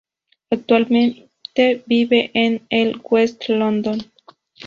Actualmente 0.49 1.83
vive 1.85 2.31
en 2.33 2.65
el 2.71 2.99
West 3.07 3.49
London. 3.49 4.01